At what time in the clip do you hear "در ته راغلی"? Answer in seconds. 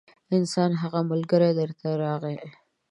1.59-2.37